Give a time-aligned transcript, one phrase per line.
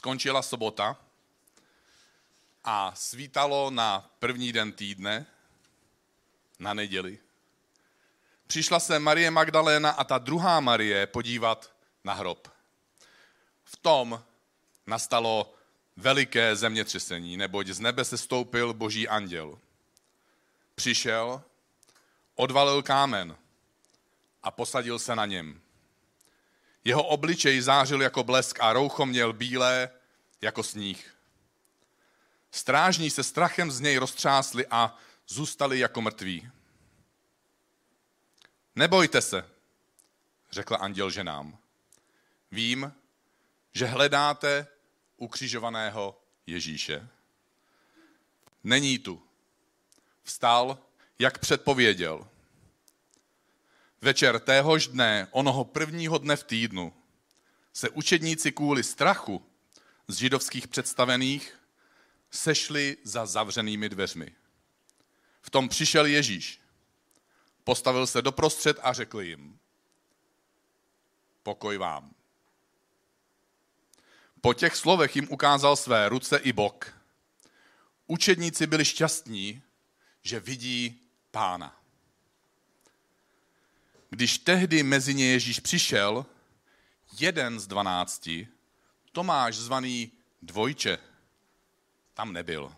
[0.00, 0.96] Skončila sobota
[2.64, 5.26] a svítalo na první den týdne,
[6.58, 7.18] na neděli,
[8.46, 11.72] přišla se Marie Magdaléna a ta druhá Marie podívat
[12.04, 12.48] na hrob.
[13.64, 14.24] V tom
[14.86, 15.54] nastalo
[15.96, 19.58] veliké zemětřesení, neboť z nebe se stoupil boží anděl.
[20.74, 21.42] Přišel,
[22.34, 23.36] odvalil kámen
[24.42, 25.60] a posadil se na něm.
[26.84, 29.90] Jeho obličej zářil jako blesk a roucho měl bílé
[30.40, 31.14] jako sníh.
[32.50, 36.50] Strážní se strachem z něj roztřásli a zůstali jako mrtví.
[38.76, 39.50] Nebojte se,
[40.50, 41.58] řekl anděl ženám.
[42.50, 42.92] Vím,
[43.72, 44.66] že hledáte
[45.16, 47.08] ukřižovaného Ježíše.
[48.64, 49.22] Není tu.
[50.22, 50.78] Vstal,
[51.18, 52.28] jak předpověděl.
[54.02, 56.94] Večer téhož dne, onoho prvního dne v týdnu,
[57.72, 59.46] se učedníci kvůli strachu
[60.08, 61.58] z židovských představených
[62.30, 64.34] sešli za zavřenými dveřmi.
[65.42, 66.60] V tom přišel Ježíš.
[67.64, 69.58] Postavil se doprostřed a řekl jim,
[71.42, 72.14] pokoj vám.
[74.40, 76.94] Po těch slovech jim ukázal své ruce i bok.
[78.06, 79.62] Učedníci byli šťastní,
[80.22, 81.00] že vidí
[81.30, 81.79] pána.
[84.10, 86.26] Když tehdy mezi ně Ježíš přišel,
[87.18, 88.48] jeden z dvanácti,
[89.12, 90.12] Tomáš zvaný
[90.42, 90.98] dvojče,
[92.14, 92.72] tam nebyl.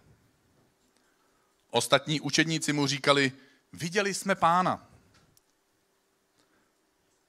[1.70, 3.32] Ostatní učedníci mu říkali,
[3.72, 4.88] viděli jsme pána.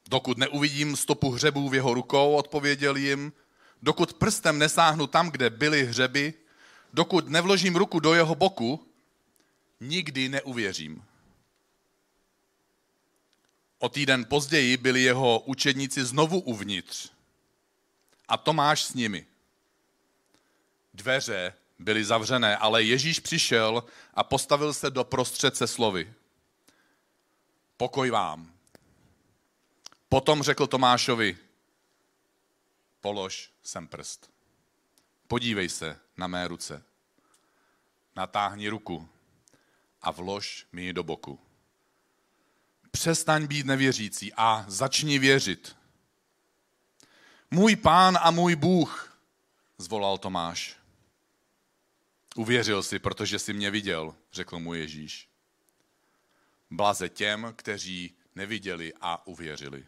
[0.09, 3.33] Dokud neuvidím stopu hřebů v jeho rukou, odpověděl jim,
[3.81, 6.33] dokud prstem nesáhnu tam, kde byly hřeby,
[6.93, 8.87] dokud nevložím ruku do jeho boku,
[9.79, 11.03] nikdy neuvěřím.
[13.83, 17.11] O týden později byli jeho učedníci znovu uvnitř
[18.27, 19.27] a Tomáš s nimi.
[20.93, 23.83] Dveře byly zavřené, ale Ježíš přišel
[24.13, 26.13] a postavil se do prostřed se slovy.
[27.77, 28.53] Pokoj vám.
[30.09, 31.37] Potom řekl Tomášovi,
[33.01, 34.31] polož sem prst.
[35.27, 36.83] Podívej se na mé ruce.
[38.15, 39.09] Natáhni ruku
[40.01, 41.39] a vlož mi ji do boku
[42.93, 45.75] přestaň být nevěřící a začni věřit.
[47.51, 49.17] Můj pán a můj Bůh,
[49.77, 50.75] zvolal Tomáš.
[52.35, 55.27] Uvěřil si, protože si mě viděl, řekl mu Ježíš.
[56.71, 59.85] Blaze těm, kteří neviděli a uvěřili.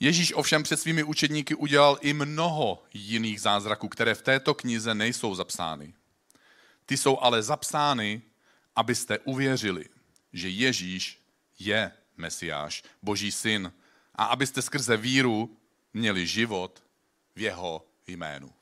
[0.00, 5.34] Ježíš ovšem před svými učedníky udělal i mnoho jiných zázraků, které v této knize nejsou
[5.34, 5.94] zapsány.
[6.86, 8.22] Ty jsou ale zapsány,
[8.76, 9.95] abyste uvěřili
[10.36, 11.22] že Ježíš
[11.58, 13.72] je Mesiáš, Boží syn,
[14.14, 15.56] a abyste skrze víru
[15.94, 16.84] měli život
[17.34, 18.52] v jeho jménu.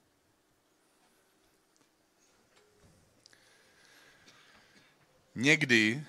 [5.35, 6.07] Někdy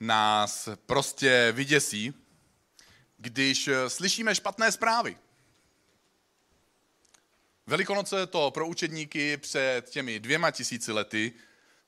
[0.00, 2.14] nás prostě vyděsí,
[3.18, 5.18] když slyšíme špatné zprávy.
[7.66, 11.32] Velikonoce to pro učedníky před těmi dvěma tisíci lety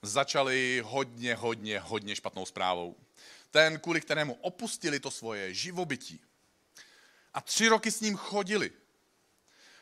[0.02, 2.96] začali hodně, hodně, hodně špatnou zprávou
[3.56, 6.20] ten, kvůli kterému opustili to svoje živobytí.
[7.34, 8.70] A tři roky s ním chodili.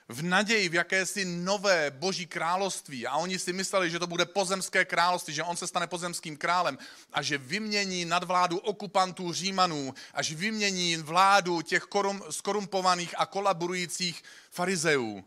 [0.08, 3.06] V naději v jakési nové boží království.
[3.06, 6.78] A oni si mysleli, že to bude pozemské království, že on se stane pozemským králem
[7.12, 15.24] a že vymění nadvládu okupantů Římanů, až vymění vládu těch korum, skorumpovaných a kolaborujících farizeů,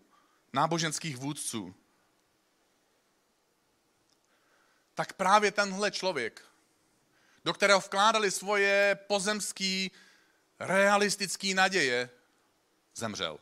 [0.53, 1.75] náboženských vůdců.
[4.97, 6.47] Tak právě tenhle člověk
[7.47, 9.91] do kterého vkládali svoje pozemský
[10.59, 12.09] realistický naděje,
[12.95, 13.39] zemřel.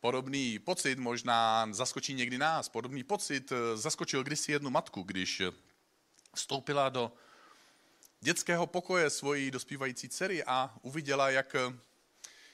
[0.00, 2.68] Podobný pocit možná zaskočí někdy nás.
[2.68, 5.42] Podobný pocit eh, zaskočil kdysi jednu matku, když
[6.34, 7.12] vstoupila do
[8.20, 11.78] dětského pokoje svojí dospívající dcery a uviděla, jak eh,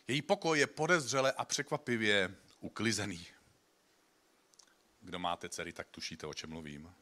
[0.09, 3.27] její pokoj je podezřele a překvapivě uklizený.
[5.01, 6.95] Kdo máte dcery, tak tušíte, o čem mluvím.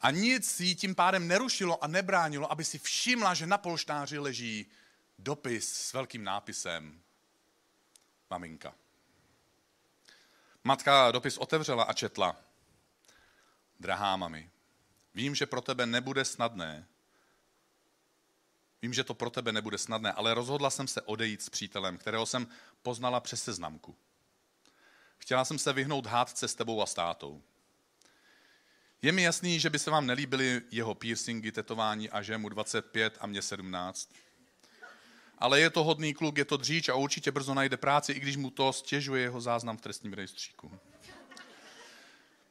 [0.00, 4.70] A nic jí tím pádem nerušilo a nebránilo, aby si všimla, že na polštáři leží
[5.18, 7.02] dopis s velkým nápisem
[8.30, 8.74] Maminka.
[10.64, 12.36] Matka dopis otevřela a četla.
[13.80, 14.50] Drahá mami,
[15.14, 16.86] vím, že pro tebe nebude snadné.
[18.82, 22.26] Vím, že to pro tebe nebude snadné, ale rozhodla jsem se odejít s přítelem, kterého
[22.26, 22.48] jsem
[22.82, 23.96] poznala přes seznamku.
[25.20, 27.42] Chtěla jsem se vyhnout hádce s tebou a státou.
[29.02, 33.18] Je mi jasný, že by se vám nelíbily jeho piercingy, tetování a že mu 25
[33.20, 34.10] a mě 17.
[35.38, 38.36] Ale je to hodný kluk, je to dříč a určitě brzo najde práci, i když
[38.36, 40.78] mu to stěžuje jeho záznam v trestním rejstříku.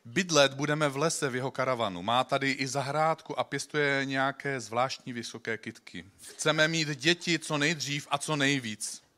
[0.06, 2.02] Bydlet budeme v lese v jeho karavanu.
[2.02, 6.06] Má tady i zahrádku a pěstuje nějaké zvláštní vysoké kitky.
[6.22, 9.09] Chceme mít děti co nejdřív a co nejvíc.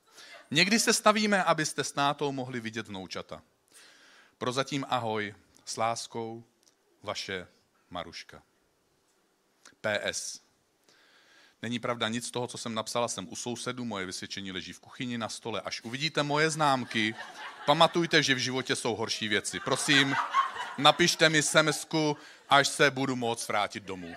[0.51, 3.41] Někdy se stavíme, abyste s nátou mohli vidět vnoučata.
[4.37, 6.43] Prozatím ahoj, s láskou,
[7.03, 7.47] vaše
[7.89, 8.43] Maruška.
[9.81, 10.41] PS.
[11.61, 14.79] Není pravda nic z toho, co jsem napsala, jsem u sousedu, moje vysvědčení leží v
[14.79, 15.61] kuchyni na stole.
[15.61, 17.15] Až uvidíte moje známky,
[17.65, 19.59] pamatujte, že v životě jsou horší věci.
[19.59, 20.15] Prosím,
[20.77, 21.87] napište mi sms
[22.49, 24.15] až se budu moct vrátit domů.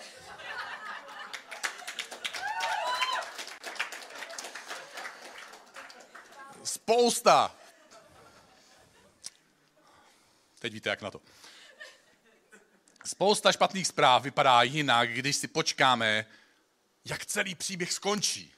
[6.84, 7.56] Spousta.
[10.58, 11.20] Teď víte, jak na to.
[13.04, 16.26] Spousta špatných zpráv vypadá jinak, když si počkáme,
[17.04, 18.54] jak celý příběh skončí.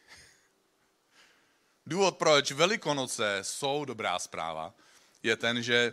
[1.86, 4.74] Důvod, proč Velikonoce jsou dobrá zpráva,
[5.22, 5.92] je ten, že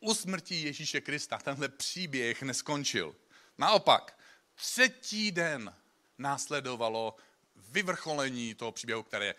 [0.00, 3.16] u smrti Ježíše Krista tenhle příběh neskončil.
[3.58, 4.18] Naopak,
[4.54, 5.74] třetí den
[6.18, 7.16] následovalo
[7.56, 9.34] vyvrcholení toho příběhu, které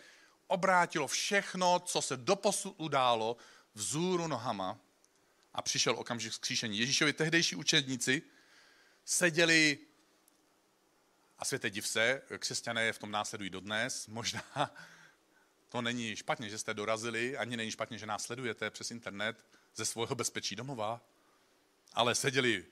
[0.46, 3.36] obrátilo všechno, co se doposud událo,
[3.74, 4.78] vzůru nohama
[5.54, 6.78] a přišel okamžik zkříšení.
[6.78, 8.22] Ježíšovi tehdejší učedníci
[9.04, 9.78] seděli,
[11.38, 14.42] a světe div se, křesťané v tom následují dodnes, možná
[15.68, 19.44] to není špatně, že jste dorazili, ani není špatně, že nás sledujete přes internet
[19.74, 21.00] ze svého bezpečí domova,
[21.92, 22.66] ale seděli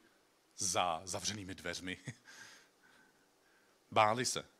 [0.56, 1.98] za zavřenými dveřmi.
[3.90, 4.53] Báli se.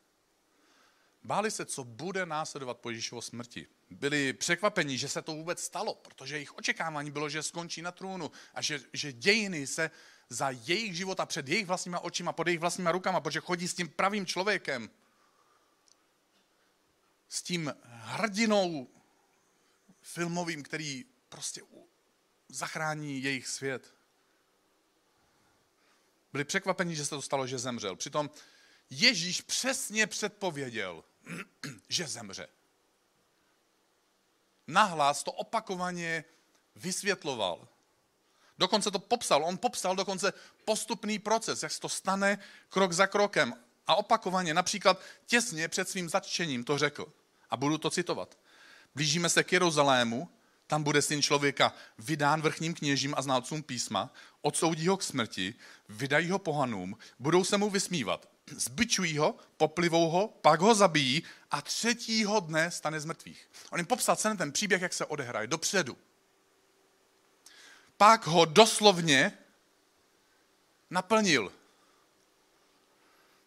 [1.25, 3.67] Báli se, co bude následovat po Ježíšovo smrti.
[3.89, 8.31] Byli překvapení, že se to vůbec stalo, protože jejich očekávání bylo, že skončí na trůnu
[8.53, 9.91] a že, že dějiny se
[10.29, 13.89] za jejich života před jejich vlastníma očima, pod jejich vlastníma rukama, protože chodí s tím
[13.89, 14.89] pravým člověkem,
[17.29, 18.87] s tím hrdinou
[20.01, 21.61] filmovým, který prostě
[22.49, 23.93] zachrání jejich svět.
[26.31, 27.95] Byli překvapeni, že se to stalo, že zemřel.
[27.95, 28.29] Přitom
[28.89, 31.03] Ježíš přesně předpověděl,
[31.89, 32.47] že zemře.
[34.67, 36.23] Nahlas to opakovaně
[36.75, 37.67] vysvětloval.
[38.57, 39.45] Dokonce to popsal.
[39.45, 40.33] On popsal dokonce
[40.65, 42.39] postupný proces, jak se to stane
[42.69, 43.53] krok za krokem.
[43.87, 47.13] A opakovaně, například těsně před svým zatčením to řekl.
[47.49, 48.37] A budu to citovat.
[48.95, 50.29] Blížíme se k Jeruzalému,
[50.67, 55.53] tam bude syn člověka vydán vrchním kněžím a znalcům písma, odsoudí ho k smrti,
[55.89, 58.34] vydají ho pohanům, budou se mu vysmívat.
[58.49, 63.49] Zbyčují ho, poplivou ho, pak ho zabijí a třetího dne stane z mrtvých.
[63.69, 65.97] On jim popsal celý ten příběh, jak se odehraje dopředu
[67.97, 69.37] pak ho doslovně
[70.89, 71.51] naplnil.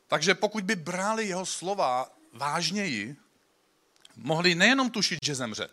[0.06, 3.16] Takže pokud by brali jeho slova vážněji,
[4.16, 5.68] mohli nejenom tušit, že zemře.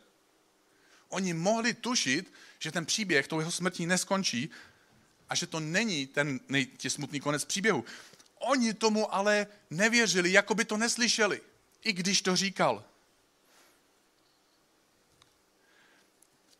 [1.10, 4.50] Oni mohli tušit, že ten příběh tou jeho smrtí neskončí
[5.30, 6.40] a že to není ten
[6.88, 7.86] smutný konec příběhu.
[8.46, 11.42] Oni tomu ale nevěřili, jako by to neslyšeli,
[11.84, 12.84] i když to říkal.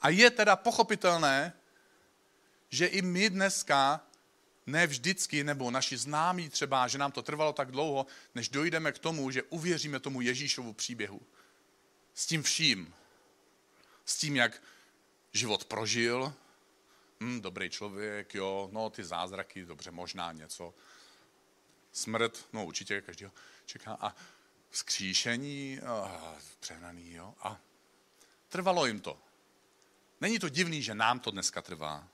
[0.02, 1.54] A je teda pochopitelné,
[2.70, 4.02] že i my dneska,
[4.66, 9.00] ne vždycky, nebo naši známí třeba, že nám to trvalo tak dlouho, než dojdeme k
[9.00, 11.22] tomu, že uvěříme tomu Ježíšovu příběhu.
[12.14, 12.94] S tím vším.
[14.06, 14.62] S tím, jak
[15.34, 16.34] život prožil,
[17.20, 20.74] hm, dobrý člověk, jo, no ty zázraky, dobře, možná něco.
[21.96, 23.34] Smrt, no určitě každého
[23.66, 23.98] čeká.
[24.02, 24.16] A
[24.70, 26.12] vzkříšení, oh,
[26.60, 27.34] přehnaný, jo.
[27.40, 27.62] A
[28.50, 29.20] trvalo jim to.
[30.22, 32.08] Není to divný, že nám to dneska trvá.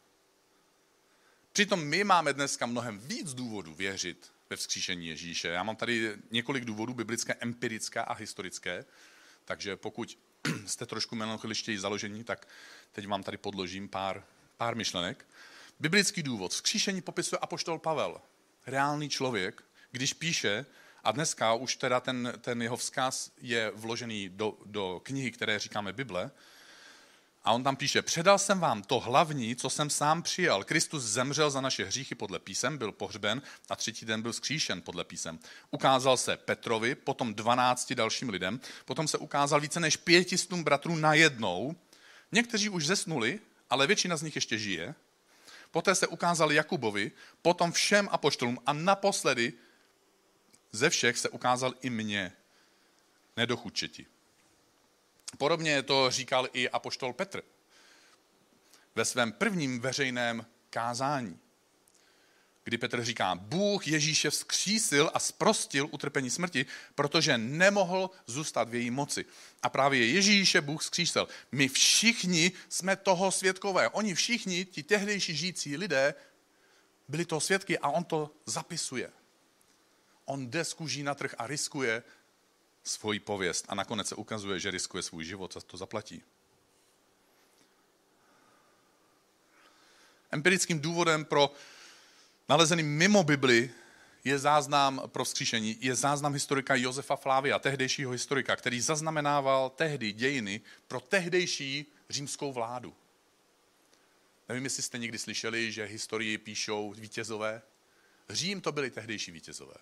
[1.53, 5.47] Přitom my máme dneska mnohem víc důvodů věřit ve vzkříšení Ježíše.
[5.47, 8.85] Já mám tady několik důvodů, biblické, empirické a historické,
[9.45, 10.17] takže pokud
[10.65, 12.47] jste trošku melancholičtěji založení, tak
[12.91, 14.23] teď vám tady podložím pár,
[14.57, 15.25] pár myšlenek.
[15.79, 16.51] Biblický důvod.
[16.51, 18.21] Vzkříšení popisuje apoštol Pavel,
[18.67, 20.65] reálný člověk, když píše,
[21.03, 25.93] a dneska už teda ten, ten jeho vzkaz je vložený do, do knihy, které říkáme
[25.93, 26.31] Bible,
[27.43, 30.63] A on tam píše, předal jsem vám to hlavní, co jsem sám přijal.
[30.63, 35.03] Kristus zemřel za naše hříchy podle písem, byl pohřben a třetí den byl skříšen podle
[35.03, 35.39] písem.
[35.71, 41.75] Ukázal se Petrovi, potom dvanácti dalším lidem, potom se ukázal více než pětistům bratrů najednou.
[42.31, 44.95] Někteří už zesnuli, ale většina z nich ještě žije.
[45.71, 49.53] Poté se ukázal Jakubovi, potom všem apoštolům a naposledy
[50.71, 52.31] ze všech se ukázal i mně,
[53.37, 54.05] nedochudčeti.
[55.37, 57.43] Podobně to říkal i apoštol Petr
[58.95, 61.39] ve svém prvním veřejném kázání,
[62.63, 68.91] kdy Petr říká, Bůh Ježíše vzkřísil a sprostil utrpení smrti, protože nemohl zůstat v její
[68.91, 69.25] moci.
[69.63, 71.27] A právě Ježíše Bůh vzkřísil.
[71.51, 73.89] My všichni jsme toho svědkové.
[73.89, 76.13] Oni všichni, ti tehdejší žijící lidé,
[77.07, 79.11] byli toho svědky a on to zapisuje.
[80.25, 82.03] On jde z kůží na trh a riskuje
[82.83, 86.23] svoji pověst a nakonec se ukazuje, že riskuje svůj život a to zaplatí.
[90.31, 91.53] Empirickým důvodem pro
[92.49, 93.71] nalezený mimo Bibli
[94.23, 100.61] je záznam pro vzkříšení, je záznam historika Josefa Flávia, tehdejšího historika, který zaznamenával tehdy dějiny
[100.87, 102.95] pro tehdejší římskou vládu.
[104.49, 107.61] Nevím, jestli jste někdy slyšeli, že historii píšou vítězové.
[108.29, 109.75] Řím to byli tehdejší vítězové.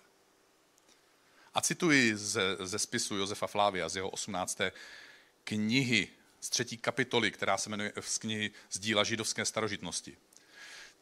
[1.54, 4.58] A cituji ze, ze spisu Josefa Flávia z jeho 18.
[5.44, 6.08] knihy
[6.40, 10.16] z třetí kapitoly, která se jmenuje z knihy z díla židovské starožitnosti.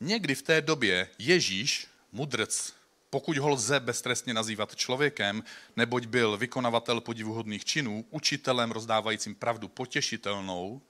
[0.00, 2.72] Někdy v té době Ježíš, mudrc,
[3.10, 5.44] pokud ho lze beztrestně nazývat člověkem,
[5.76, 10.82] neboť byl vykonavatel podivuhodných činů, učitelem rozdávajícím pravdu potěšitelnou,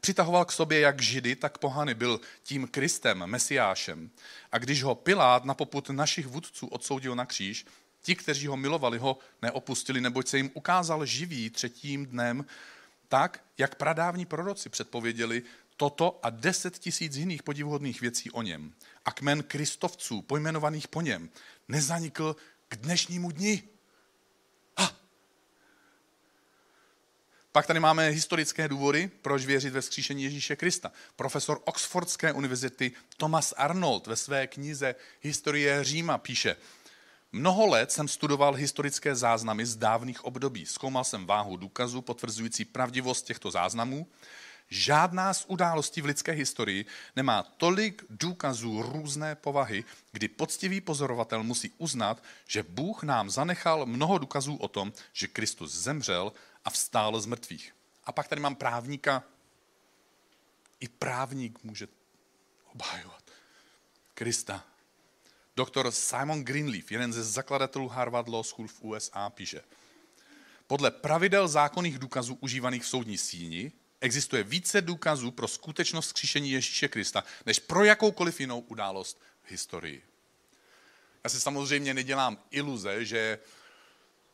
[0.00, 4.10] přitahoval k sobě jak židy, tak pohany, byl tím Kristem, Mesiášem.
[4.52, 7.66] A když ho Pilát na poput našich vůdců odsoudil na kříž,
[8.02, 12.44] Ti, kteří ho milovali, ho neopustili, neboť se jim ukázal živý třetím dnem,
[13.08, 15.42] tak, jak pradávní proroci předpověděli
[15.76, 18.74] toto a deset tisíc jiných podivuhodných věcí o něm.
[19.04, 21.30] A kmen kristovců, pojmenovaných po něm,
[21.68, 22.36] nezanikl
[22.68, 23.62] k dnešnímu dni.
[24.78, 24.96] Ha!
[27.52, 30.92] Pak tady máme historické důvody, proč věřit ve vzkříšení Ježíše Krista.
[31.16, 36.56] Profesor Oxfordské univerzity Thomas Arnold ve své knize Historie Říma píše,
[37.32, 40.66] Mnoho let jsem studoval historické záznamy z dávných období.
[40.66, 44.06] Zkoumal jsem váhu důkazů potvrzující pravdivost těchto záznamů.
[44.68, 51.72] Žádná z událostí v lidské historii nemá tolik důkazů různé povahy, kdy poctivý pozorovatel musí
[51.78, 56.32] uznat, že Bůh nám zanechal mnoho důkazů o tom, že Kristus zemřel
[56.64, 57.74] a vstál z mrtvých.
[58.04, 59.22] A pak tady mám právníka.
[60.80, 61.88] I právník může
[62.74, 63.22] obhajovat
[64.14, 64.64] Krista
[65.60, 69.60] Doktor Simon Greenleaf, jeden ze zakladatelů Harvard Law School v USA, píše,
[70.66, 76.88] podle pravidel zákonných důkazů užívaných v soudní síni existuje více důkazů pro skutečnost skříšení Ježíše
[76.88, 80.02] Krista, než pro jakoukoliv jinou událost v historii.
[81.24, 83.38] Já si samozřejmě nedělám iluze, že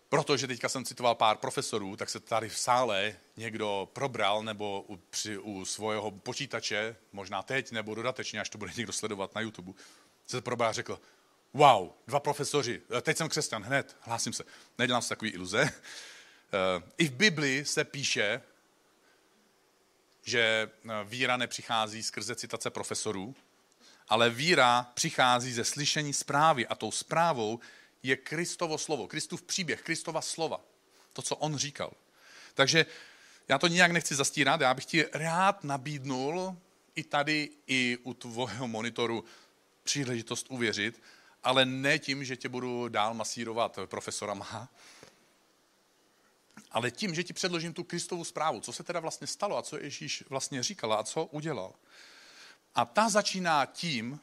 [0.09, 4.97] protože teďka jsem citoval pár profesorů, tak se tady v sále někdo probral nebo u,
[4.97, 9.73] při, u svého počítače, možná teď nebo dodatečně, až to bude někdo sledovat na YouTube,
[10.27, 11.01] se probral a řekl,
[11.57, 14.45] wow, dva profesoři, eh, teď jsem křesťan, hned, hlásím se.
[14.79, 15.71] Nedělám si takový iluze.
[16.53, 18.43] Eh, I v Biblii se píše,
[20.23, 23.35] že eh, víra nepřichází skrze citace profesorů,
[24.09, 27.61] ale víra přichází ze slyšení zprávy a tou zprávou
[28.03, 30.61] je Kristovo slovo, Kristův příběh, Kristova slova.
[31.13, 31.93] To, co on říkal.
[32.55, 32.87] Takže
[33.49, 36.57] já to nijak nechci zastírat, já bych ti rád nabídnul
[36.95, 39.25] i tady, i u tvého monitoru
[39.83, 41.03] příležitost uvěřit,
[41.47, 44.69] ale ne tím, že tě budu dál masírovat profesorama,
[46.71, 49.79] ale tím, že ti předložím tu Kristovu zprávu, co se teda vlastně stalo a co
[49.79, 51.75] Ježíš vlastně říkal a co udělal.
[52.75, 54.21] A ta začíná tím,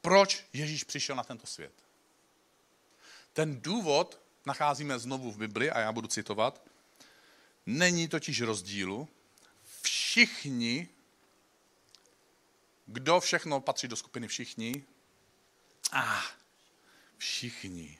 [0.00, 1.72] proč Ježíš přišel na tento svět.
[3.32, 6.62] Ten důvod nacházíme znovu v Bibli a já budu citovat.
[7.66, 9.08] Není totiž rozdílu.
[9.82, 10.88] Všichni,
[12.86, 14.84] kdo všechno patří do skupiny všichni,
[15.92, 16.24] a ah,
[17.18, 17.98] všichni.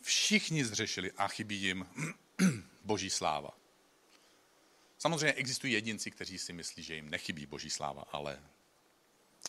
[0.00, 1.86] Všichni zřešili a chybí jim
[2.84, 3.50] boží sláva.
[4.98, 8.42] Samozřejmě existují jedinci, kteří si myslí, že jim nechybí boží sláva, ale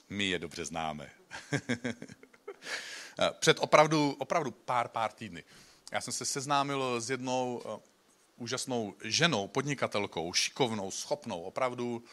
[0.09, 1.11] my je dobře známe.
[3.39, 5.43] Před opravdu, opravdu pár, pár týdny.
[5.91, 7.79] Já jsem se seznámil s jednou uh,
[8.37, 12.03] úžasnou ženou, podnikatelkou, šikovnou, schopnou, opravdu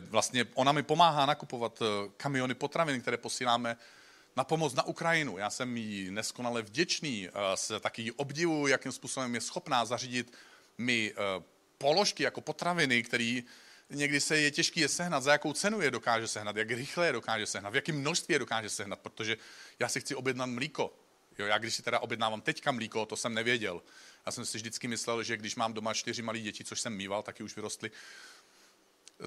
[0.00, 3.76] vlastně ona mi pomáhá nakupovat uh, kamiony potravin, které posíláme
[4.36, 5.38] na pomoc na Ukrajinu.
[5.38, 10.32] Já jsem jí neskonale vděčný, se taky obdivu, jakým způsobem je schopná zařídit
[10.78, 11.14] mi
[11.78, 13.40] položky jako potraviny, které
[13.90, 17.12] někdy se je těžké je sehnat, za jakou cenu je dokáže sehnat, jak rychle je
[17.12, 19.36] dokáže sehnat, v jakém množství je dokáže sehnat, protože
[19.78, 20.94] já si chci objednat mlíko.
[21.38, 23.82] Jo, já když si teda objednávám teďka mlíko, to jsem nevěděl.
[24.26, 27.22] Já jsem si vždycky myslel, že když mám doma čtyři malé děti, což jsem mýval,
[27.22, 27.90] taky už vyrostly,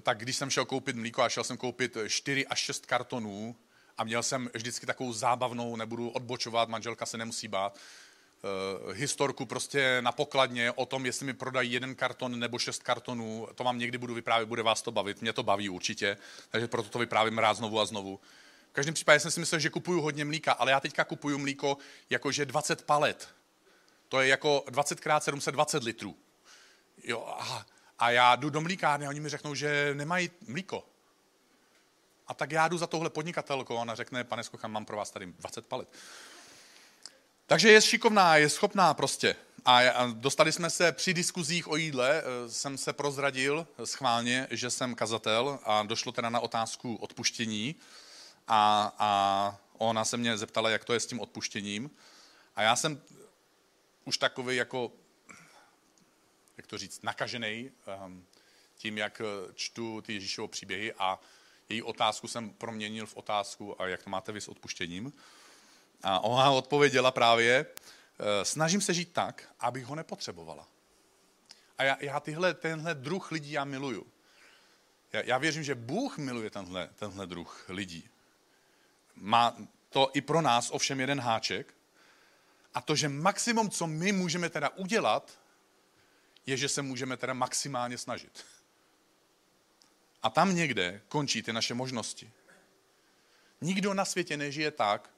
[0.01, 3.55] tak když jsem šel koupit mlíko a šel jsem koupit 4 až 6 kartonů
[3.97, 9.97] a měl jsem vždycky takovou zábavnou, nebudu odbočovat, manželka se nemusí bát, uh, historku prostě
[10.01, 13.97] na pokladně o tom, jestli mi prodají jeden karton nebo šest kartonů, to vám někdy
[13.97, 16.17] budu vyprávět, bude vás to bavit, mě to baví určitě,
[16.49, 18.19] takže proto to vyprávím rád znovu a znovu.
[18.69, 21.77] V každém případě jsem si myslel, že kupuju hodně mlíka, ale já teďka kupuju mlíko
[22.09, 23.29] jakože 20 palet.
[24.09, 26.15] To je jako 20 x 720 litrů.
[27.03, 27.65] Jo, a,
[27.99, 30.83] a já jdu do mlíkárny a oni mi řeknou, že nemají mlíko.
[32.27, 35.11] A tak já jdu za tohle podnikatelkou a ona řekne, pane Skochan, mám pro vás
[35.11, 35.89] tady 20 palet.
[37.45, 39.35] Takže je šikovná, je schopná prostě.
[39.65, 39.81] A
[40.13, 45.59] dostali jsme se při diskuzích o jídle, eh, jsem se prozradil schválně, že jsem kazatel
[45.63, 47.75] a došlo teda na otázku odpuštění.
[48.47, 51.91] A, a ona se mě zeptala, jak to je s tím odpuštěním.
[52.55, 53.01] A já jsem
[54.05, 54.91] už takový jako,
[56.57, 57.71] jak to říct, nakažený
[58.05, 58.25] um,
[58.77, 61.19] tím, jak eh, čtu ty Ježíšovo příběhy a
[61.69, 65.13] její otázku jsem proměnil v otázku, a jak to máte vy s odpuštěním.
[66.03, 70.67] A ona odpověděla právě, eh, snažím se žít tak, abych ho nepotřebovala.
[71.77, 74.07] A já, já tyhle, tenhle druh lidí já miluju.
[75.13, 78.09] Já, já věřím, že Bůh miluje tenhle, tenhle druh lidí.
[79.15, 79.55] Má
[79.89, 81.73] to i pro nás ovšem jeden háček,
[82.73, 85.39] a to, že maximum, co my můžeme teda udělat,
[86.47, 88.45] je, že se můžeme teda maximálně snažit.
[90.23, 92.31] A tam někde končí ty naše možnosti.
[93.61, 95.09] Nikdo na světě nežije tak,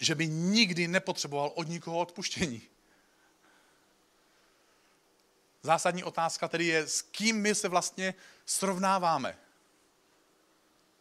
[0.00, 2.62] že by nikdy nepotřeboval od nikoho odpuštění.
[5.62, 8.14] Zásadní otázka tedy je, s kým my se vlastně
[8.46, 9.38] srovnáváme.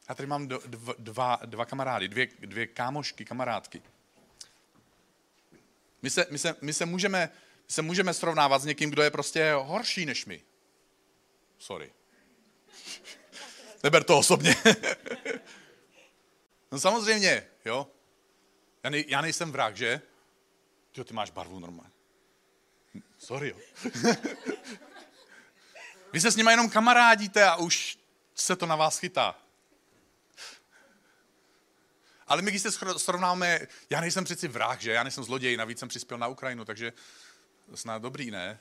[0.09, 0.47] Já tady mám
[0.97, 3.81] dva, dva, kamarády, dvě, dvě kámošky, kamarádky.
[6.01, 7.29] My se, my se, my se, můžeme,
[7.67, 10.43] se můžeme srovnávat s někým, kdo je prostě horší než my.
[11.58, 11.93] Sorry.
[13.84, 14.56] Neber to osobně.
[16.71, 17.88] no samozřejmě, jo.
[18.84, 20.02] Já, nej, já nejsem vrah, že?
[20.97, 21.91] Jo, ty máš barvu normálně.
[23.17, 23.58] Sorry, jo.
[26.13, 27.97] Vy se s nimi jenom kamarádíte a už
[28.36, 29.36] se to na vás chytá.
[32.28, 34.91] Ale my, když se srovnáme, já nejsem přeci vrah, že?
[34.91, 36.93] Já nejsem zloděj, navíc jsem přispěl na Ukrajinu, takže
[37.76, 38.60] snad dobrý, ne?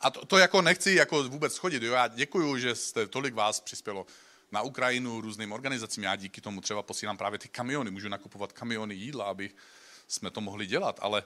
[0.00, 1.92] A to, to jako nechci jako vůbec schodit, jo?
[1.92, 4.06] Já děkuju, že jste tolik vás přispělo
[4.52, 6.02] na Ukrajinu různým organizacím.
[6.02, 9.50] Já díky tomu třeba posílám právě ty kamiony, můžu nakupovat kamiony jídla, aby
[10.08, 11.24] jsme to mohli dělat, ale,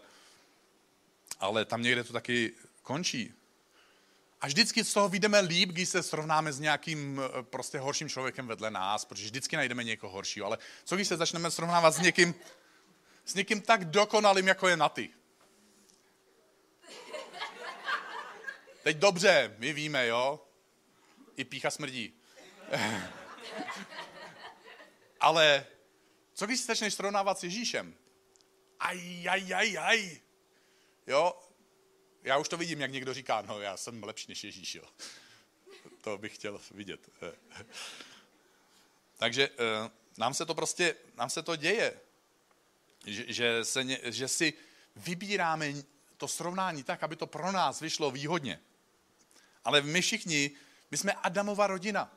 [1.40, 3.35] ale tam někde to taky končí.
[4.40, 8.47] A vždycky z toho vyjdeme líp, když se srovnáme s nějakým eh, prostě horším člověkem
[8.47, 10.47] vedle nás, protože vždycky najdeme někoho horšího.
[10.47, 12.35] Ale co když se začneme srovnávat s někým,
[13.25, 15.11] s někým tak dokonalým, jako je Naty?
[18.88, 20.46] Teď dobře, my víme, jo?
[21.37, 22.14] I pícha smrdí.
[25.20, 25.66] Ale
[26.33, 27.94] co když se začneš srovnávat s Ježíšem?
[28.81, 30.20] Aj, aj, aj, aj.
[31.07, 31.40] Jo,
[32.22, 34.85] já už to vidím, jak někdo říká, no já jsem lepší než Ježíš, jo.
[36.01, 37.11] To bych chtěl vidět.
[39.16, 42.01] Takže eh, nám se to prostě, nám se to děje,
[43.07, 44.53] že, že, se, že si
[44.96, 45.74] vybíráme
[46.16, 48.61] to srovnání tak, aby to pro nás vyšlo výhodně.
[49.68, 50.50] Ale my všichni,
[50.90, 52.12] my jsme Adamova rodina.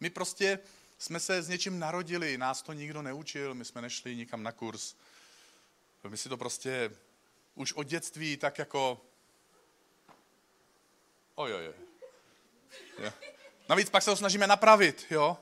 [0.00, 0.58] My prostě
[0.98, 4.94] jsme se s něčím narodili, nás to nikdo neučil, my jsme nešli nikam na kurz.
[6.08, 6.90] My si to prostě
[7.54, 9.00] už od dětství tak jako...
[11.34, 11.72] Ojoj.
[12.98, 13.12] Jo.
[13.68, 15.38] Navíc pak se to snažíme napravit, jo?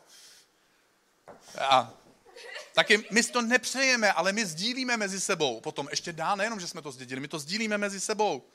[1.61, 1.95] A
[2.75, 5.61] taky my si to nepřejeme, ale my sdílíme mezi sebou.
[5.61, 8.49] Potom ještě dál, nejenom, že jsme to zdědili, my to sdílíme mezi sebou.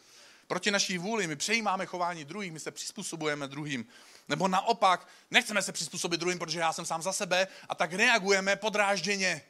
[0.52, 3.86] Proti naší vůli, my přejímáme chování druhých, my se přizpůsobujeme druhým.
[4.28, 8.56] Nebo naopak, nechceme se přizpůsobit druhým, protože já jsem sám za sebe a tak reagujeme
[8.56, 9.42] podrážděně.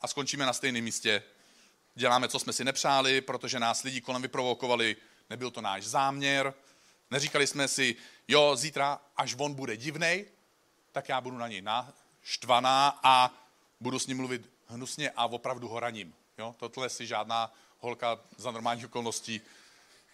[0.00, 1.22] A skončíme na stejném místě.
[1.94, 4.96] Děláme, co jsme si nepřáli, protože nás lidi kolem vyprovokovali.
[5.30, 6.54] Nebyl to náš záměr.
[7.10, 7.96] Neříkali jsme si,
[8.28, 10.26] jo, zítra, až on bude divnej,
[10.92, 13.30] tak já budu na něj naštvaná a
[13.80, 16.14] budu s ním mluvit hnusně a opravdu ho raním.
[16.38, 16.54] Jo?
[16.58, 19.40] Tohle si žádná holka za normálních okolností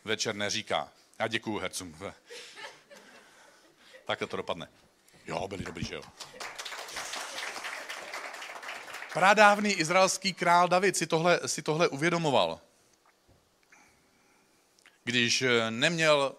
[0.05, 0.93] večer neříká.
[1.19, 1.99] Já děkuju hercům.
[4.05, 4.69] Takhle to dopadne.
[5.27, 6.03] Jo, byli dobrý, že jo.
[9.13, 12.61] Pradávný izraelský král David si tohle, si tohle uvědomoval.
[15.05, 16.37] když eh, neměl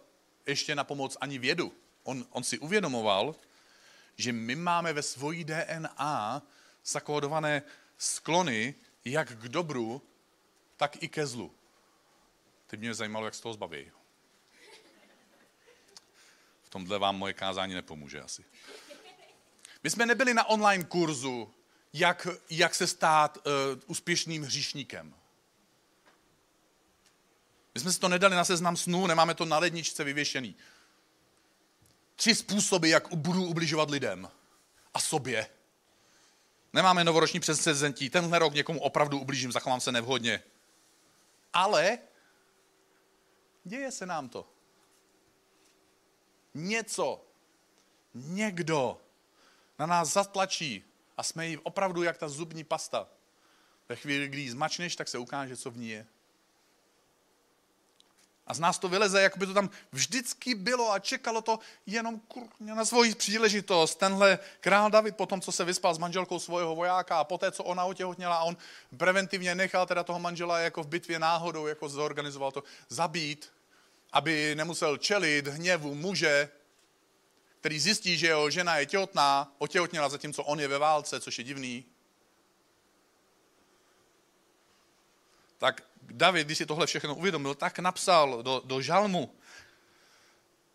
[0.47, 1.73] ještě na pomoc ani vědu.
[2.03, 3.35] On, on si uvědomoval,
[4.15, 6.41] že my máme ve svojí DNA
[6.85, 7.61] zakódované
[7.97, 10.01] sklony jak k dobru,
[10.77, 11.55] tak i ke zlu.
[12.67, 13.91] Teď mě zajímalo, jak z toho zbaví.
[16.63, 18.45] V tomhle vám moje kázání nepomůže asi.
[19.83, 21.53] My jsme nebyli na online kurzu,
[21.93, 23.53] jak, jak se stát uh,
[23.87, 25.15] úspěšným hříšníkem.
[27.73, 30.55] My jsme si to nedali na seznam snů, nemáme to na ledničce vyvěšený.
[32.15, 34.29] Tři způsoby, jak budu ubližovat lidem
[34.93, 35.49] a sobě.
[36.73, 40.43] Nemáme novoroční předsedzentí, tenhle rok někomu opravdu ublížím, zachovám se nevhodně.
[41.53, 41.99] Ale
[43.63, 44.49] děje se nám to.
[46.53, 47.25] Něco,
[48.13, 49.01] někdo
[49.79, 50.85] na nás zatlačí
[51.17, 53.07] a jsme jí opravdu jak ta zubní pasta.
[53.89, 56.07] Ve chvíli, kdy ji zmačneš, tak se ukáže, co v ní je.
[58.47, 62.21] A z nás to vyleze, jako by to tam vždycky bylo a čekalo to jenom
[62.59, 63.95] na svoji příležitost.
[63.95, 67.63] Tenhle král David, po tom, co se vyspal s manželkou svého vojáka a poté, co
[67.63, 68.57] ona otěhotněla on
[68.97, 73.51] preventivně nechal teda toho manžela jako v bitvě náhodou, jako zorganizoval to, zabít,
[74.11, 76.49] aby nemusel čelit hněvu muže,
[77.59, 81.43] který zjistí, že jeho žena je těhotná, otěhotněla zatímco on je ve válce, což je
[81.43, 81.85] divný.
[85.57, 85.83] Tak
[86.15, 89.35] David, když si tohle všechno uvědomil, tak napsal do, do žalmu,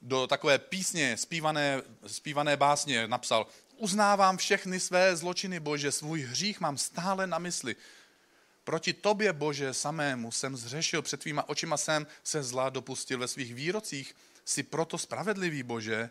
[0.02, 3.46] do takové písně, zpívané, zpívané básně, napsal,
[3.76, 7.76] uznávám všechny své zločiny, Bože, svůj hřích mám stále na mysli.
[8.64, 13.54] Proti tobě, Bože, samému jsem zřešil, před tvýma očima jsem se zla dopustil ve svých
[13.54, 14.16] výrocích.
[14.44, 16.10] Jsi proto spravedlivý, Bože,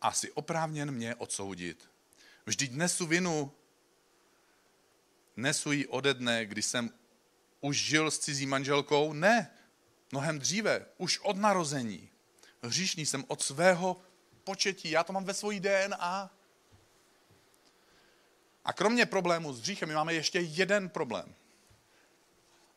[0.00, 1.88] a jsi oprávněn mě odsoudit.
[2.46, 3.52] Vždyť nesu vinu,
[5.36, 6.90] nesu ji ode dne, kdy jsem
[7.66, 9.12] už žil s cizí manželkou?
[9.12, 9.50] Ne,
[10.12, 12.10] mnohem dříve, už od narození.
[12.62, 14.00] Hříšný jsem od svého
[14.44, 16.30] početí, já to mám ve svojí DNA.
[18.64, 21.34] A kromě problému s hříchem, my máme ještě jeden problém.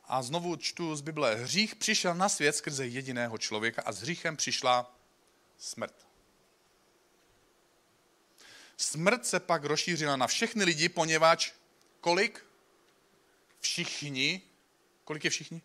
[0.05, 1.35] A znovu čtu z Bible.
[1.35, 4.95] Hřích přišel na svět skrze jediného člověka a s hříchem přišla
[5.57, 6.07] smrt.
[8.77, 11.51] Smrt se pak rozšířila na všechny lidi, poněvadž
[12.01, 12.45] kolik?
[13.59, 14.48] Všichni
[15.09, 15.61] Kolik je všichni?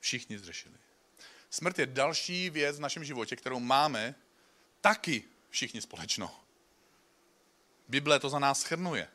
[0.00, 0.74] Všichni zřešili.
[1.50, 4.14] Smrt je další věc v našem životě, kterou máme
[4.80, 6.40] taky všichni společno.
[7.88, 9.08] Bible to za nás schrnuje.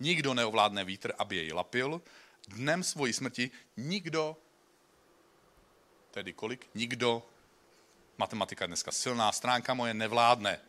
[0.00, 2.02] Nikdo neovládne vítr, aby jej lapil.
[2.48, 4.36] Dnem svojí smrti nikdo,
[6.10, 6.66] tedy kolik?
[6.74, 7.22] Nikdo,
[8.18, 10.60] matematika dneska silná stránka moje, nevládne.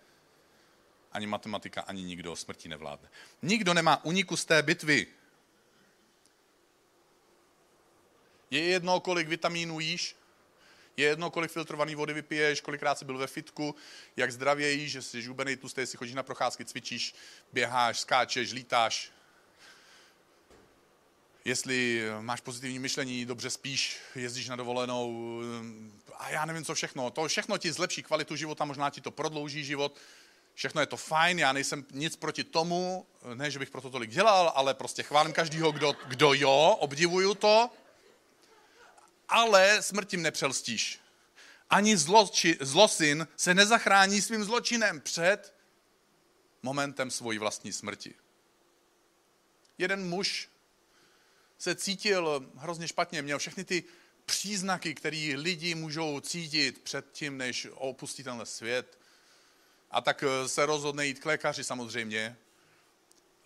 [1.11, 3.09] Ani matematika, ani nikdo smrti nevládne.
[3.41, 5.07] Nikdo nemá uniku z té bitvy.
[8.55, 10.15] Je jedno, kolik vitamínů jíš,
[10.97, 13.75] je jedno, kolik filtrované vody vypiješ, kolikrát jsi byl ve fitku,
[14.17, 17.15] jak zdravě jíš, že jsi žubený, tlustý, jestli chodíš na procházky, cvičíš,
[17.53, 19.11] běháš, skáčeš, lítáš.
[21.45, 25.41] Jestli máš pozitivní myšlení, dobře spíš, jezdíš na dovolenou
[26.17, 27.11] a já nevím, co všechno.
[27.11, 29.97] To všechno ti zlepší kvalitu života, možná ti to prodlouží život.
[30.53, 34.51] Všechno je to fajn, já nejsem nic proti tomu, ne, že bych proto tolik dělal,
[34.55, 37.69] ale prostě chválím každýho, kdo, kdo jo, obdivuju to
[39.29, 40.99] ale smrt tím nepřelstíš.
[41.69, 45.55] Ani zloči, zlosin se nezachrání svým zločinem před
[46.63, 48.13] momentem svojí vlastní smrti.
[49.77, 50.49] Jeden muž
[51.57, 53.83] se cítil hrozně špatně, měl všechny ty
[54.25, 58.99] příznaky, které lidi můžou cítit před tím, než opustí tenhle svět.
[59.91, 62.38] A tak se rozhodne jít k lékaři samozřejmě.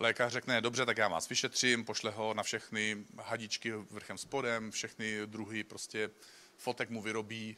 [0.02, 5.26] Lékař řekne, dobře, tak já vás vyšetřím, pošle ho na všechny hadičky vrchem spodem, všechny
[5.26, 6.10] druhy prostě
[6.56, 7.56] fotek mu vyrobí,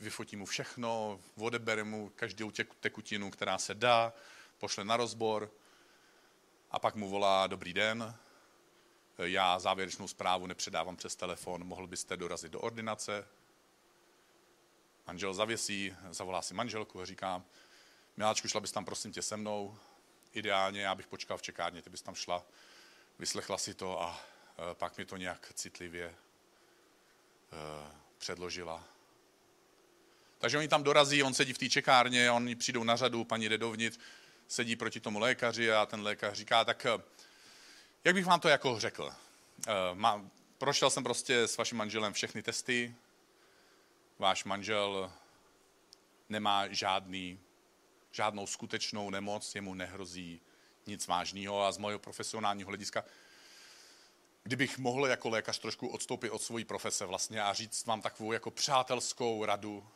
[0.00, 2.50] vyfotí mu všechno, odebere mu každou
[2.80, 4.12] tekutinu, která se dá,
[4.58, 5.50] pošle na rozbor
[6.70, 8.14] a pak mu volá, dobrý den,
[9.18, 13.28] já závěrečnou zprávu nepředávám přes telefon, mohl byste dorazit do ordinace.
[15.06, 17.42] Manžel zavěsí, zavolá si manželku a říká,
[18.16, 19.78] miláčku, šla bys tam prosím tě se mnou,
[20.36, 22.44] ideálně já bych počkal v čekárně, ty bys tam šla,
[23.18, 24.20] vyslechla si to a
[24.70, 26.14] e, pak mi to nějak citlivě e,
[28.18, 28.84] předložila.
[30.38, 33.58] Takže oni tam dorazí, on sedí v té čekárně, oni přijdou na řadu, paní jde
[33.58, 33.98] dovnitř,
[34.48, 36.90] sedí proti tomu lékaři a ten lékař říká, tak e,
[38.04, 39.12] jak bych vám to jako řekl?
[40.58, 42.94] prošel jsem prostě s vaším manželem všechny testy,
[44.18, 45.12] váš manžel
[46.28, 47.40] nemá žádný
[48.16, 50.40] žádnou skutečnou nemoc, jemu nehrozí
[50.86, 53.04] nic vážného a z mého profesionálního hlediska
[54.46, 58.50] kdybych mohl jako lékař trošku odstoupit od svojí profese vlastně a říct vám takovou jako
[58.50, 59.86] přátelskou radu.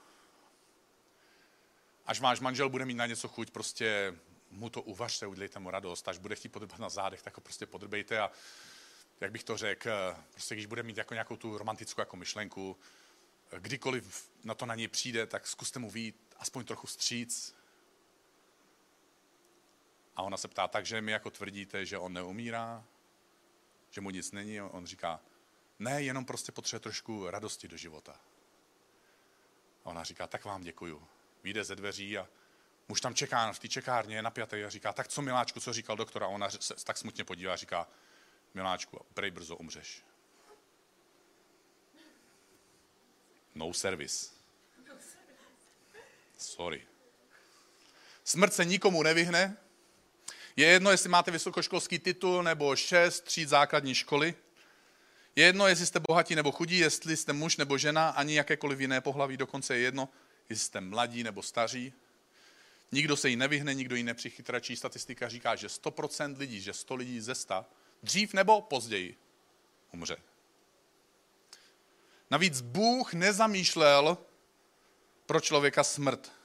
[2.06, 4.14] Až váš manžel bude mít na něco chuť, prostě
[4.50, 6.08] mu to uvařte, udělejte mu radost.
[6.08, 8.30] Až bude chtít podrbat na zádech, tak ho prostě podrbejte a
[9.20, 9.90] jak bych to řekl,
[10.32, 12.76] prostě když bude mít jako nějakou tu romantickou jako myšlenku,
[13.58, 17.54] kdykoliv na to na něj přijde, tak zkuste mu vít aspoň trochu stříc.
[20.20, 22.84] A ona se ptá, takže mi jako tvrdíte, že on neumírá,
[23.90, 24.60] že mu nic není.
[24.60, 25.20] On říká,
[25.78, 28.20] ne, jenom prostě potřebuje trošku radosti do života.
[29.84, 31.06] A ona říká, tak vám děkuju.
[31.42, 32.28] Vyjde ze dveří a
[32.88, 35.96] muž tam čeká v té čekárně, je napjatý a říká, tak co miláčku, co říkal
[35.96, 36.24] doktor?
[36.24, 37.88] A ona se tak smutně podívá a říká,
[38.54, 40.02] miláčku, prej brzo umřeš.
[43.54, 44.30] No service.
[46.38, 46.86] Sorry.
[48.24, 49.56] Smrt se nikomu nevyhne.
[50.60, 54.34] Je jedno, jestli máte vysokoškolský titul nebo šest tříd základní školy.
[55.36, 59.00] Je jedno, jestli jste bohatí nebo chudí, jestli jste muž nebo žena, ani jakékoliv jiné
[59.00, 60.08] pohlaví, dokonce je jedno,
[60.48, 61.92] jestli jste mladí nebo staří.
[62.92, 64.76] Nikdo se jí nevyhne, nikdo jí nepřichytračí.
[64.76, 67.64] Statistika říká, že 100% lidí, že 100 lidí ze 100,
[68.02, 69.16] dřív nebo později
[69.92, 70.16] umře.
[72.30, 74.18] Navíc Bůh nezamýšlel
[75.26, 76.39] pro člověka smrt.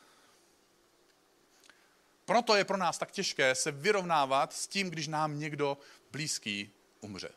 [2.26, 5.78] Proto je pro nás tak těžké se vyrovnávat s tím, když nám někdo
[6.12, 7.30] blízký umře.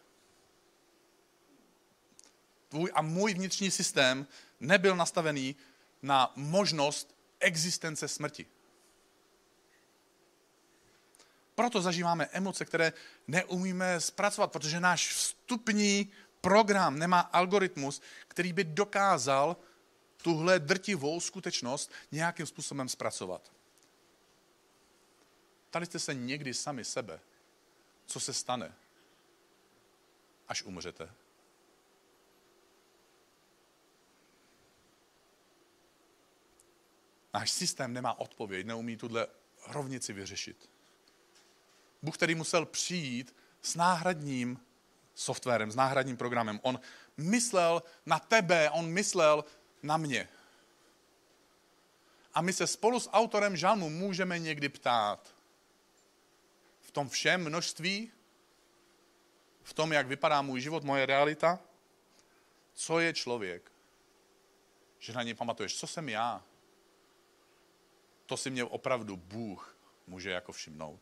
[2.68, 4.26] Tvůj a můj vnitřní systém
[4.60, 5.56] nebyl nastavený
[6.02, 8.46] na možnost existence smrti.
[11.54, 12.92] Proto zažíváme emoce, které
[13.28, 19.56] neumíme zpracovat, protože náš vstupní program nemá algoritmus, který by dokázal
[20.22, 23.52] tuhle drtivou skutečnost nějakým způsobem zpracovat.
[25.70, 27.20] Ptali jste se někdy sami sebe,
[28.06, 28.74] co se stane,
[30.48, 31.14] až umřete?
[37.34, 39.26] Náš systém nemá odpověď, neumí tuhle
[39.66, 40.70] rovnici vyřešit.
[42.02, 44.60] Bůh, který musel přijít s náhradním
[45.14, 46.60] softwarem, s náhradním programem.
[46.62, 46.80] On
[47.16, 49.44] myslel na tebe, on myslel
[49.82, 50.28] na mě.
[52.34, 55.34] A my se spolu s autorem žalmu můžeme někdy ptát,
[56.88, 58.12] v tom všem množství,
[59.62, 61.60] v tom, jak vypadá můj život, moje realita,
[62.74, 63.72] co je člověk,
[64.98, 66.44] že na něj pamatuješ, co jsem já.
[68.26, 71.00] To si mě opravdu Bůh může jako všimnout.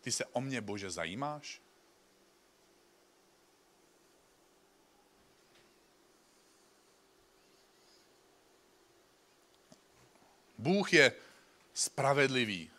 [0.00, 1.60] Ty se o mě, Bože, zajímáš?
[10.58, 11.12] Bůh je
[11.74, 12.70] spravedlivý.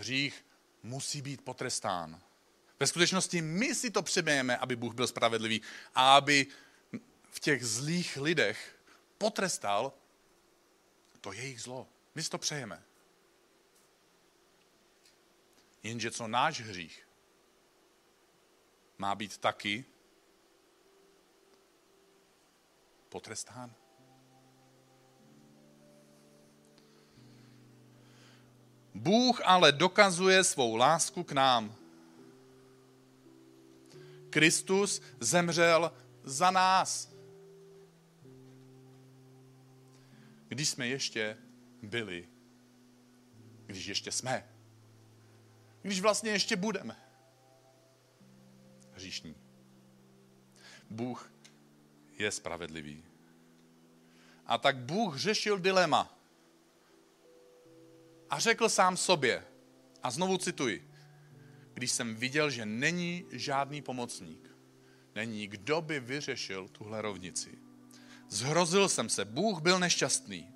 [0.00, 0.46] Hřích
[0.82, 2.22] musí být potrestán.
[2.80, 5.62] Ve skutečnosti my si to přemějeme, aby Bůh byl spravedlivý
[5.94, 6.46] a aby
[7.30, 8.80] v těch zlých lidech
[9.18, 9.92] potrestal
[11.20, 11.88] to jejich zlo.
[12.14, 12.82] My si to přejeme.
[15.82, 17.08] Jenže co náš hřích
[18.98, 19.84] má být taky
[23.08, 23.79] potrestán?
[28.94, 31.74] Bůh ale dokazuje svou lásku k nám.
[34.30, 35.92] Kristus zemřel
[36.24, 37.10] za nás.
[40.48, 41.36] Když jsme ještě
[41.82, 42.28] byli,
[43.66, 44.48] když ještě jsme,
[45.82, 46.96] když vlastně ještě budeme
[48.92, 49.34] hříšní.
[50.90, 51.32] Bůh
[52.18, 53.04] je spravedlivý.
[54.46, 56.19] A tak Bůh řešil dilema
[58.30, 59.44] a řekl sám sobě,
[60.02, 60.90] a znovu cituji,
[61.74, 64.50] když jsem viděl, že není žádný pomocník,
[65.14, 67.58] není kdo by vyřešil tuhle rovnici.
[68.28, 70.54] Zhrozil jsem se, Bůh byl nešťastný,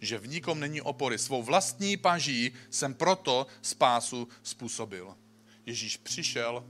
[0.00, 1.18] že v nikom není opory.
[1.18, 5.16] Svou vlastní paží jsem proto spásu způsobil.
[5.66, 6.66] Ježíš přišel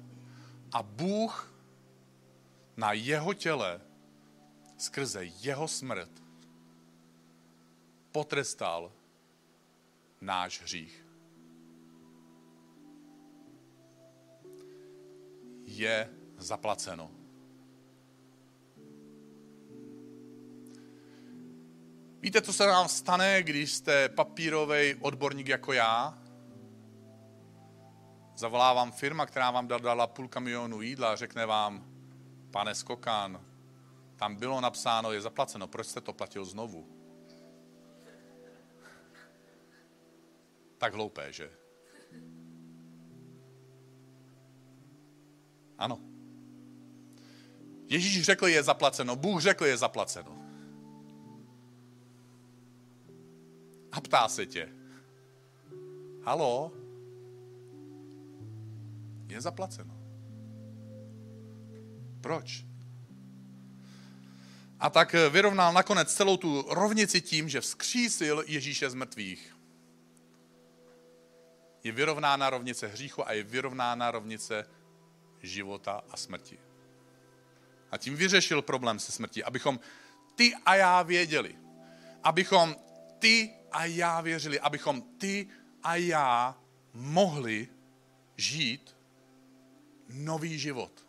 [0.73, 1.55] a Bůh
[2.77, 3.81] na jeho těle
[4.77, 6.11] skrze jeho smrt
[8.13, 8.93] potrestal
[10.21, 11.07] náš hřích.
[15.65, 17.11] Je zaplaceno.
[22.21, 26.19] Víte, co se nám stane, když jste papírový odborník jako já?
[28.35, 31.87] Zavolá vám firma, která vám dala půl kamionu jídla a řekne vám,
[32.51, 33.45] pane Skokan,
[34.17, 36.98] tam bylo napsáno, je zaplaceno, proč jste to platil znovu?
[40.79, 41.51] Tak hloupé, že?
[45.79, 46.01] Ano.
[47.89, 49.17] Ježíš řekl, je zaplaceno.
[49.17, 50.39] Bůh řekl, je zaplaceno.
[53.93, 54.69] A ptá se tě.
[56.25, 56.73] Halo?
[59.29, 59.99] Je zaplaceno.
[62.21, 62.65] Proč?
[64.81, 69.58] A tak vyrovnal nakonec celou tu rovnici tím, že vzkřísil Ježíše z mrtvých.
[71.85, 74.67] Je vyrovnána rovnice hříchu a je vyrovnána rovnice
[75.43, 76.59] života a smrti.
[77.91, 79.81] A tím vyřešil problém se smrtí, abychom
[80.35, 81.59] ty a já věděli.
[82.23, 82.77] Abychom
[83.19, 85.49] ty a já věřili, abychom ty
[85.83, 86.57] a já
[86.93, 87.69] mohli
[88.37, 88.97] žít
[90.09, 91.07] nový život.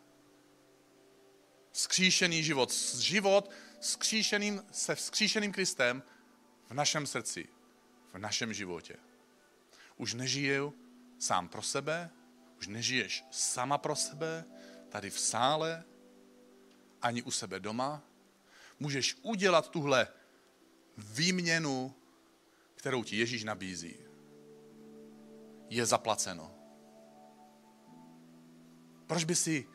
[1.72, 2.72] Skříšený život.
[2.98, 6.02] Život skříšeným, se vzkříšeným Kristem
[6.68, 7.48] v našem srdci,
[8.12, 8.96] v našem životě.
[10.00, 10.72] Už nežiju
[11.18, 12.10] sám pro sebe,
[12.56, 14.44] už nežiješ sama pro sebe,
[14.88, 15.84] tady v sále,
[17.02, 18.02] ani u sebe doma.
[18.80, 20.08] Můžeš udělat tuhle
[20.96, 21.94] výměnu,
[22.74, 23.96] kterou ti Ježíš nabízí.
[25.68, 26.54] Je zaplaceno.
[29.06, 29.68] Proč by si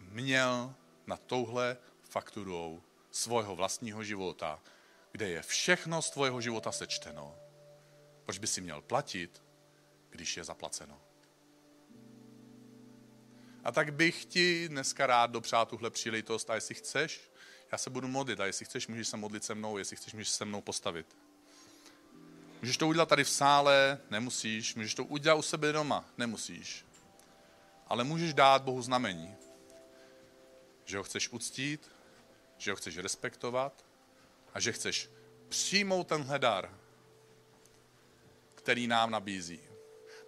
[0.00, 0.74] měl
[1.06, 4.62] na touhle fakturou svého vlastního života,
[5.12, 7.34] kde je všechno z tvojho života sečteno,
[8.24, 9.45] proč by si měl platit,
[10.16, 11.00] když je zaplaceno?
[13.64, 17.30] A tak bych ti dneska rád dopřál tuhle příležitost a jestli chceš,
[17.72, 20.28] já se budu modlit a jestli chceš, můžeš se modlit se mnou, jestli chceš, můžeš
[20.28, 21.16] se mnou postavit.
[22.62, 24.74] Můžeš to udělat tady v sále, nemusíš.
[24.74, 26.84] Můžeš to udělat u sebe doma, nemusíš.
[27.86, 29.34] Ale můžeš dát Bohu znamení,
[30.84, 31.90] že ho chceš uctít,
[32.58, 33.84] že ho chceš respektovat
[34.54, 35.10] a že chceš
[35.48, 36.78] přijmout tenhle dar,
[38.54, 39.60] který nám nabízí.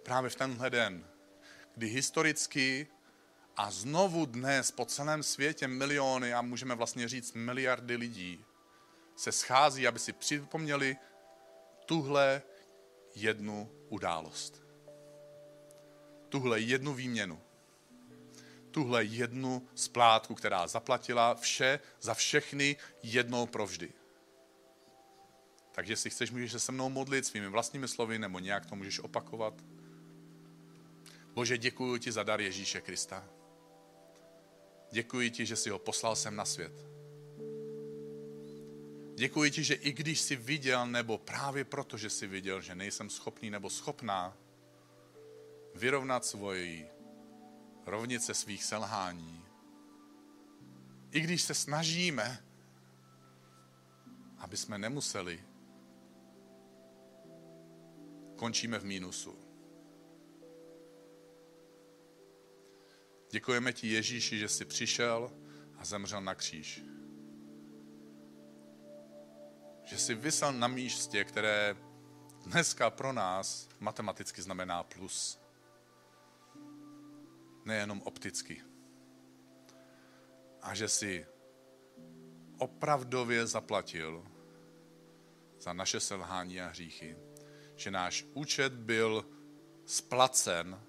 [0.09, 1.05] Právě v tenhle den,
[1.75, 2.87] kdy historicky
[3.57, 8.45] a znovu dnes po celém světě miliony a můžeme vlastně říct miliardy lidí
[9.15, 10.97] se schází, aby si připomněli
[11.85, 12.41] tuhle
[13.15, 14.63] jednu událost.
[16.29, 17.41] Tuhle jednu výměnu.
[18.71, 23.93] Tuhle jednu splátku, která zaplatila vše za všechny jednou provždy.
[25.71, 28.99] Takže jestli chceš, můžeš se se mnou modlit svými vlastními slovy, nebo nějak to můžeš
[28.99, 29.53] opakovat.
[31.39, 33.25] Bože, děkuji ti za dar Ježíše Krista.
[34.91, 36.85] Děkuji ti, že jsi ho poslal sem na svět.
[39.15, 43.09] Děkuji ti, že i když jsi viděl, nebo právě proto, že jsi viděl, že nejsem
[43.09, 44.37] schopný nebo schopná
[45.75, 46.87] vyrovnat svoji
[47.85, 49.45] rovnice svých selhání,
[51.11, 52.43] i když se snažíme,
[54.37, 55.43] aby jsme nemuseli,
[58.35, 59.48] končíme v mínusu.
[63.31, 65.31] Děkujeme ti, Ježíši, že jsi přišel
[65.77, 66.83] a zemřel na kříž
[69.89, 71.75] že jsi vysel na místě, které
[72.45, 75.41] dneska pro nás matematicky znamená plus.
[77.65, 78.61] Nejenom opticky.
[80.61, 81.25] A že si
[82.57, 84.25] opravdově zaplatil
[85.59, 87.17] za naše selhání a hříchy.
[87.75, 89.25] Že náš účet byl
[89.85, 90.81] splacen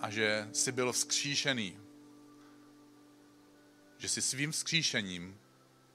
[0.00, 1.78] a že jsi byl vzkříšený.
[3.98, 5.40] Že jsi svým vzkříšením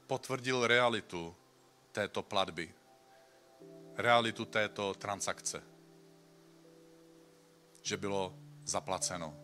[0.06, 1.34] potvrdil realitu
[1.92, 2.74] této platby,
[3.96, 5.62] realitu této transakce,
[7.82, 9.40] že bylo zaplaceno.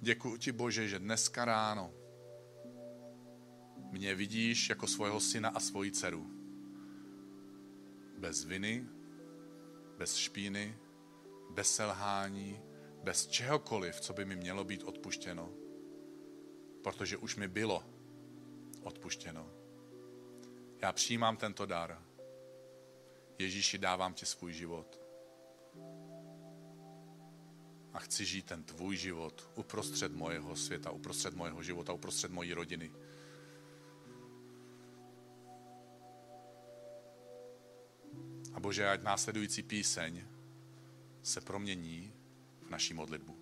[0.00, 1.94] Děkuji ti, Bože, že dneska ráno
[3.92, 6.30] mě vidíš jako svého syna a svoji dceru.
[8.18, 8.86] Bez viny,
[9.98, 10.78] bez špíny,
[11.52, 12.62] bez selhání,
[13.02, 15.62] bez čehokoliv, co by mi mělo být odpuštěno
[16.82, 17.84] protože už mi bylo
[18.82, 19.50] odpuštěno.
[20.82, 22.02] Já přijímám tento dar.
[23.38, 25.00] Ježíši, dávám ti svůj život.
[27.92, 32.92] A chci žít ten tvůj život uprostřed mojeho světa, uprostřed mojeho života, uprostřed mojí rodiny.
[38.54, 40.31] A Bože, ať následující píseň
[41.22, 42.12] se promění
[42.66, 43.41] v naší modlitbu.